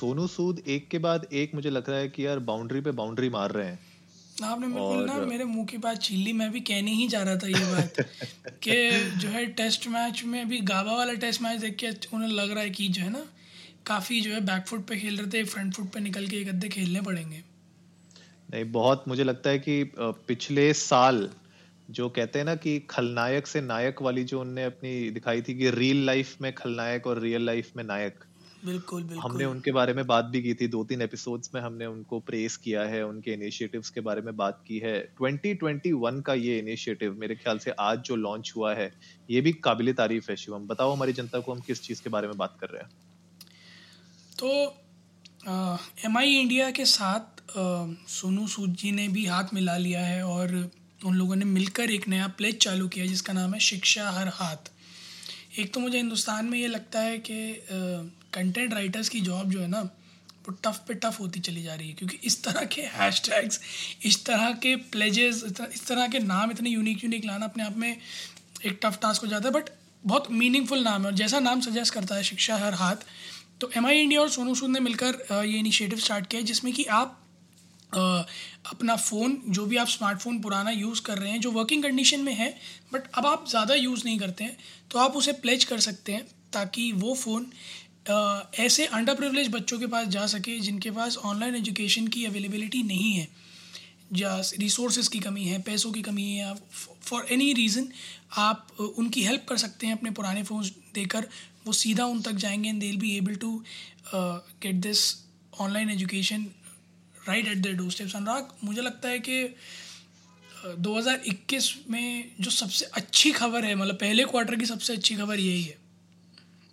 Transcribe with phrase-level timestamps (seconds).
[0.00, 3.28] सोनू सूद एक के बाद एक मुझे लग रहा है कि यार बाउंड्री पे बाउंड्री
[3.30, 3.78] मार रहे हैं।
[4.44, 7.36] आपने बिल्कुल ना मेरे मुँह की बात छीन ली मैं भी कहने ही जा रहा
[7.36, 7.98] था ये बात
[8.62, 8.76] कि
[9.16, 12.62] जो है टेस्ट मैच में अभी गाबा वाला टेस्ट मैच देख के उन्हें लग रहा
[12.62, 13.24] है कि जो है ना
[13.86, 16.48] काफ़ी जो है बैक फुट पे खेल रहे थे फ्रंट फुट पे निकल के एक
[16.48, 17.42] अद्धे खेलने पड़ेंगे।
[18.50, 21.28] नहीं बहुत मुझे लगता है कि पिछले साल
[21.90, 25.70] जो कहते हैं ना कि खलनायक से नायक वाली जो उनने अपनी दिखाई थी कि
[25.70, 28.24] रियल लाइफ में खलनायक और रियल लाइफ में नायक।
[28.62, 31.86] बिल्कुल बिल्कुल। हमने उनके बारे में बात भी की थी दो तीन एपिसोड्स में हमने
[31.86, 36.58] उनको प्रेस किया है उनके इनिशिएटिव्स के बारे में बात की है। 2021 का ये
[36.58, 38.90] इनिशिएटिव मेरे ख्याल से आज जो लॉन्च हुआ है
[39.30, 42.28] ये भी काबिले तारीफ़ है शिवम। बताओ हमारी जनता को हम किस चीज़ के बारे
[42.28, 42.90] में बात कर रहे हैं?
[44.38, 44.48] तो
[46.04, 47.42] एम आई इंडिया के साथ
[48.10, 50.54] सोनू सूद जी ने भी हाथ मिला लिया है और
[51.00, 54.70] उन लोगों ने मिलकर एक नया प्लेज चालू किया जिसका नाम है शिक्षा हर हाथ।
[55.58, 57.36] एक तो मुझे हिंदुस्तान में ये लगता है कि
[58.34, 61.88] कंटेंट राइटर्स की जॉब जो है ना, वो टफ पे टफ होती चली जा रही
[61.88, 63.60] है, क्योंकि इस तरह के हैशटैग्स
[64.04, 65.42] इस तरह के प्लेजेस
[65.74, 67.96] इस तरह के नाम इतने यूनिक यूनिक लाना अपने आप में
[68.66, 69.70] एक टफ टास्क हो जाता है बट
[70.06, 73.04] बहुत मीनिंगफुल नाम है और जैसा नाम सजेस्ट करता है शिक्षा हर हाथ
[73.60, 76.72] तो एम आई इंडिया और सोनू सूद ने मिलकर ये इनिशिएटिव स्टार्ट किया है, जिसमें
[76.74, 77.16] कि आप
[77.92, 82.34] अपना फ़ोन, जो भी आप स्मार्टफ़ोन पुराना यूज़ कर रहे हैं, जो वर्किंग कंडीशन में
[82.34, 82.54] है
[82.92, 84.56] बट अब आप ज़्यादा यूज़ नहीं करते हैं
[84.90, 87.50] तो आप उसे प्लेज कर सकते हैं ताकि वो फ़ोन
[88.58, 93.12] ऐसे अंडर प्रिवलेज बच्चों के पास जा सके जिनके पास ऑनलाइन एजुकेशन की अवेलेबिलिटी नहीं
[93.12, 93.28] है।
[94.12, 96.54] या रिसोर्सेज की कमी है, पैसों की कमी है
[97.02, 97.88] फॉर एनी रीज़न
[98.38, 100.64] आप उनकी हेल्प कर सकते हैं अपने पुराने फ़ोन
[100.94, 101.26] देकर,
[101.66, 103.52] वो सीधा उन तक जाएँगे and they will be able to
[104.14, 105.02] get this
[105.60, 106.46] online education
[107.28, 109.42] right at the door steps Anurag मुझे लगता है कि
[110.78, 115.62] 2021 में जो सबसे अच्छी खबर है मतलब पहले क्वार्टर की सबसे अच्छी खबर यही
[115.62, 115.78] है।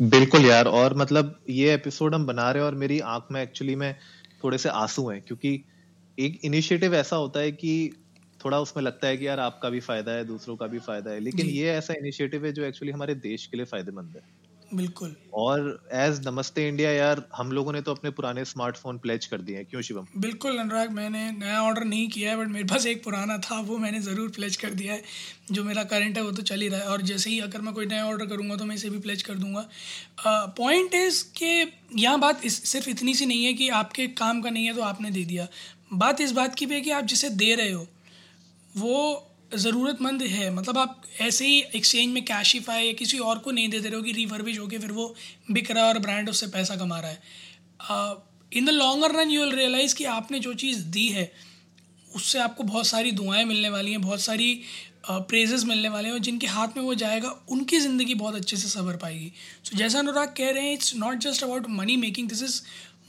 [0.00, 3.76] बिल्कुल यार और मतलब ये एपिसोड हम बना रहे हैं और मेरी आँख में एक्चुअली
[3.76, 3.94] में
[4.44, 5.64] थोड़े से आँसू हैं क्योंकि
[6.18, 7.72] एक इनिशिएटिव ऐसा होता है कि
[8.44, 11.20] थोड़ा उसमें लगता है कि यार आपका भी फ़ायदा है दूसरों का भी फ़ायदा है
[11.20, 14.22] लेकिन ये ऐसा इनिशिएटिव है जो एक्चुअली हमारे देश के लिए फ़ायदेमंद है।
[14.72, 19.40] बिल्कुल। और एज नमस्ते इंडिया यार हम लोगों ने तो अपने पुराने स्मार्टफ़ोन प्लेज कर
[19.40, 20.06] दिए हैं। क्यों शिवम?
[20.16, 23.78] बिल्कुल अनुराग मैंने नया ऑर्डर नहीं किया है बट मेरे पास एक पुराना था वो
[23.78, 25.02] मैंने ज़रूर प्लेज कर दिया है।
[25.52, 27.74] जो मेरा करंट है वो तो चल ही रहा है। और जैसे ही अगर मैं
[27.74, 29.68] कोई नया ऑर्डर करूँगा तो मैं इसे भी प्लेज कर दूँगा।
[30.58, 34.50] पॉइंट इज़ कि यहाँ बात इस सिर्फ़ इतनी सी नहीं है कि आपके काम का
[34.50, 35.46] नहीं है तो आपने दे दिया।
[35.94, 37.86] बात इस बात की भी है कि आप जिसे दे रहे हो
[38.76, 43.68] वो ज़रूरतमंद है। मतलब आप ऐसे ही एक्सचेंज में कैशिफाई या किसी और को नहीं
[43.68, 45.14] दे दे रहे हो कि रिफर्बिश होके फिर वो
[45.50, 47.18] बिक रहा है और ब्रांड उससे पैसा कमा रहा है।
[48.52, 51.30] In the longer run you will realize कि आपने जो चीज़ दी है
[52.10, 54.60] उससे आपको बहुत सारी दुआएँ मिलने वाली हैं बहुत सारी
[55.08, 58.68] प्रेजेस मिलने वाले हैं और जिनके हाथ में वो जाएगा उनकी ज़िंदगी बहुत अच्छे से
[58.68, 59.32] संवर पाएगी।
[59.64, 62.60] सो so, जैसा अनुराग कह रहे हैं it's not just about money making this is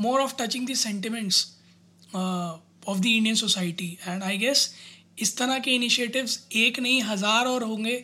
[0.00, 1.46] more of touching the sentiments
[2.14, 4.70] of the Indian society and I guess
[5.18, 8.02] इस तरह के इनिशिएटिव्स एक नहीं हज़ार और होंगे।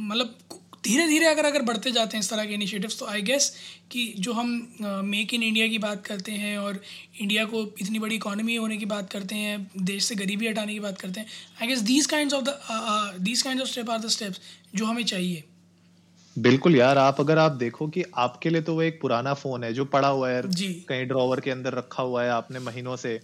[0.00, 0.38] मतलब
[0.84, 3.52] धीरे धीरे अगर अगर बढ़ते जाते हैं इस तरह के इनिशिएटिव्स तो आई गेस
[3.90, 4.48] कि जो हम
[5.04, 6.80] मेक इन इंडिया की बात करते हैं और
[7.20, 10.80] इंडिया को इतनी बड़ी इकोनॉमी होने की बात करते हैं देश से गरीबी हटाने की
[10.80, 11.26] बात करते हैं
[11.62, 14.40] I guess these kind of the these kind of step are the steps
[14.74, 15.44] जो हमें चाहिए।
[16.36, 19.72] बिल्कुल यार आप अगर आप देखो कि आपके लिए तो वो एक पुराना फ़ोन है
[19.72, 23.18] जो पड़ा हुआ है। कहीं ड्रॉवर के अंदर रखा हुआ है आपने महीनों से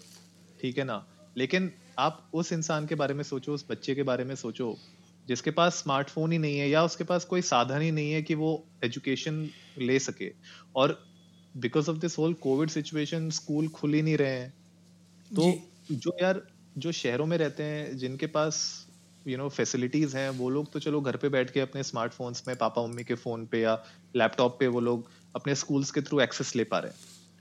[0.60, 1.04] ठीक है ना?
[1.36, 4.68] लेकिन आप उस इंसान के बारे में सोचो उस बच्चे के बारे में सोचो
[5.28, 8.34] जिसके पास स्मार्टफ़ोन ही नहीं है या उसके पास कोई साधन ही नहीं है कि
[8.36, 8.50] वो
[8.84, 9.50] एजुकेशन
[9.80, 10.30] ले सके।
[10.74, 10.98] और
[11.54, 14.54] because of this whole covid situation school खुल ही नहीं रहे हैं।
[15.30, 15.46] तो
[15.92, 16.42] जो। यार
[16.76, 18.60] जो शहरों में रहते हैं जिनके पास
[19.26, 22.56] यू नो फैसिलिटीज़ हैं वो लोग तो चलो घर पे बैठ के अपने स्मार्टफोन्स में
[22.58, 23.76] पापा मम्मी के फ़ोन पे या
[24.14, 26.98] लैपटॉप पे वो लोग अपने स्कूल्स के थ्रू एक्सेस ले पा रहे हैं।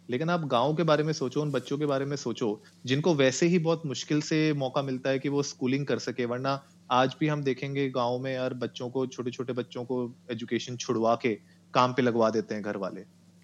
[0.10, 3.48] लेकिन आप गाँव के बारे में सोचो, उन बच्चों के बारे में सोचो, जिनको वैसे
[3.48, 6.60] ही बहुत मुश्किल से मौका मिलता है कि वो स्कूलिंग कर सके, वरना
[6.92, 11.16] आज भी हम देखेंगे गाँव में यार बच्चों को छोटे छोटे बच्चों को एजुकेशन छुड़वा
[11.16, 11.34] के
[11.74, 13.02] काम पे लगवा देते हैं घर वाले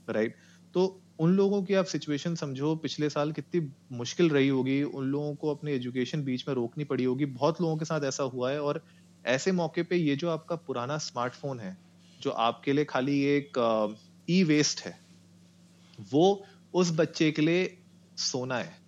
[0.08, 0.36] राइट
[0.74, 0.86] तो
[1.20, 3.62] उन लोगों की आप सिचुएशन समझो, पिछले साल कितनी
[3.92, 7.78] मुश्किल रही होगी, उन लोगों को अपनी एजुकेशन बीच में रोकनी पड़ी होगी। बहुत लोगों
[7.78, 8.84] के साथ ऐसा हुआ है और
[9.26, 11.78] ऐसे मौके पे ये जो आपका पुराना स्मार्टफ़ोन है,
[12.20, 13.60] जो आपके लिए खाली एक
[14.28, 14.98] ई वेस्ट है,
[16.00, 17.66] वो उस बच्चे के लिए
[18.18, 18.82] सोना है।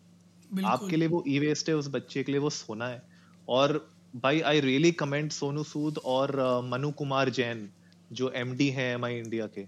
[0.66, 3.02] आपके लिए वो ई वेस्ट है उस बच्चे के लिए वो सोना है।
[3.48, 6.36] और भाई I really comment Sonu Sood और
[6.66, 7.70] मनु कुमार जैन
[8.12, 9.66] जो एमडी हैं एम आई इंडिया के।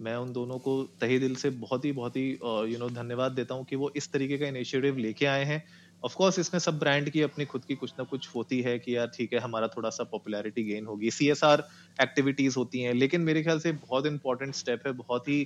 [0.00, 2.28] मैं उन दोनों को तहे दिल से बहुत ही बहुत ही
[2.72, 5.62] यू नो धन्यवाद देता हूँ कि वो इस तरीके का इनिशिएटिव लेके आए हैं।
[6.02, 8.96] ऑफ़ कोर्स इसमें सब ब्रांड की अपनी खुद की कुछ ना कुछ होती है कि
[8.96, 11.64] यार ठीक है हमारा थोड़ा सा पॉपुलैरिटी गेन होगी। सी एस आर
[11.98, 15.44] एक्टिविटीज़ होती हैं लेकिन मेरे ख्याल से बहुत इंपॉर्टेंट स्टेप है बहुत ही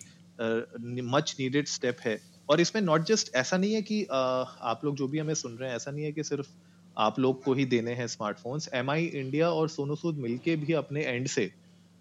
[1.08, 4.96] मच नीडेड स्टेप है। और इसमें नॉट जस्ट ऐसा नहीं है कि uh, आप लोग
[4.96, 6.48] जो भी हमें सुन रहे हैं ऐसा नहीं है कि सिर्फ़
[6.96, 10.72] आप लोग को ही देने हैं स्मार्टफोन्स एम आई इंडिया और सोनू सूद मिलके भी
[10.72, 11.50] अपने एंड से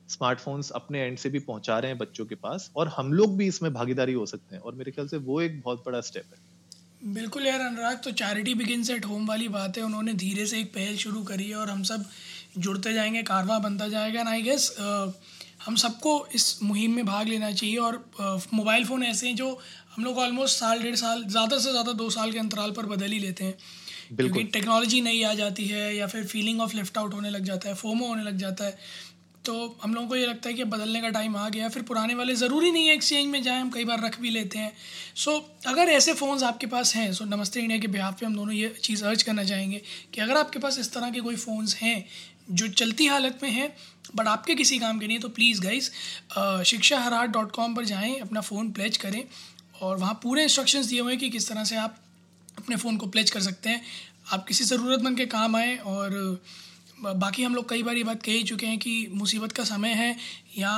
[0.10, 3.48] स्मार्टफोन्स अपने एंड से भी पहुँचा रहे हैं बच्चों के पास और हम लोग भी
[3.48, 7.14] इसमें भागीदारी हो सकते हैं। और मेरे ख्याल से वो एक बहुत बड़ा स्टेप है।
[7.14, 10.74] बिल्कुल यार अनुराग तो चैरिटी बिगिन एट होम वाली बात है। उन्होंने धीरे से एक
[10.74, 12.06] पहल शुरू करी है और हम सब
[12.58, 14.70] जुड़ते जाएँगे कारवा बनता जाएगा। एंड आई गेस
[15.65, 18.04] हम सबको इस मुहिम में भाग लेना चाहिए और
[18.54, 19.48] मोबाइल फ़ोन ऐसे हैं जो
[19.95, 23.12] हम लोग ऑलमोस्ट साल डेढ़ साल ज़्यादा से ज़्यादा दो साल के अंतराल पर बदल
[23.12, 23.56] ही लेते हैं।
[24.15, 27.69] क्योंकि टेक्नोलॉजी नई आ जाती है या फिर फीलिंग ऑफ़ लेफ़्ट आउट होने लग जाता
[27.69, 28.77] है फोमो होने लग जाता है।
[29.45, 32.13] तो हम लोगों को ये लगता है कि बदलने का टाइम आ गया फिर पुराने
[32.15, 34.71] वाले ज़रूरी नहीं है एक्सचेंज में जाएँ हम कई बार रख भी लेते हैं।
[35.15, 38.25] सो so, अगर ऐसे फ़ोन्स आपके पास हैं सो so, नमस्ते इंडिया के बिहाफ पे
[38.25, 39.81] हम दोनों ये चीज़ अर्ज़ करना चाहेंगे
[40.13, 42.06] कि अगर आपके पास इस तरह के कोई फ़ोन्स हैं
[42.51, 43.68] जो चलती हालत में है
[44.16, 45.90] बट आपके किसी काम के नहीं तो प्लीज़ गाइज़
[46.66, 49.24] शिक्षा हरार डॉट कॉम पर जाएँ, अपना फ़ोन प्लेज करें,
[49.81, 51.95] और वहाँ पूरे इंस्ट्रक्शंस दिए हुए हैं कि किस तरह से आप
[52.57, 53.81] अपने फ़ोन को प्लेज कर सकते हैं।
[54.34, 56.42] आप किसी ज़रूरतमंद के काम आएँ, और
[57.00, 59.94] बाकी हम लोग कई बार ये बात कह ही चुके हैं कि मुसीबत का समय
[59.94, 60.16] है,
[60.57, 60.74] या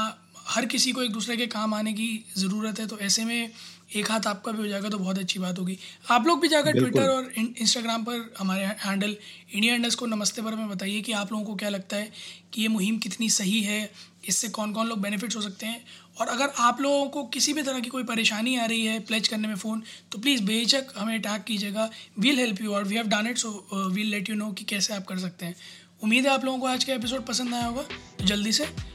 [0.46, 2.08] हर किसी को एक दूसरे के काम आने की
[2.38, 3.52] ज़रूरत है तो ऐसे में
[3.96, 5.78] एक हाथ आपका भी हो जाएगा तो बहुत अच्छी बात होगी।
[6.12, 9.16] आप लोग भी जाकर ट्विटर और इंस्टाग्राम पर हमारे हैंडल
[9.54, 12.12] इंडिया इंडस्ट को नमस्ते पर हमें बताइए कि आप लोगों को क्या लगता है
[12.54, 13.92] कि ये मुहिम कितनी सही है
[14.28, 15.84] इससे कौन कौन लोग बेनिफिट्स हो सकते हैं?
[16.18, 19.28] और अगर आप लोगों को किसी भी तरह की कोई परेशानी आ रही है प्लेज
[19.28, 21.90] करने में फ़ोन तो प्लीज़ बेझक हमें टैग कीजिएगा।
[22.20, 24.94] वील हेल्प यू और we have done it so we'll let you know कि कैसे
[24.94, 25.56] आप कर सकते हैं।
[26.04, 27.82] उम्मीद है आप लोगों को आज का एपिसोड पसंद आया होगा।
[28.20, 28.66] तो जल्दी से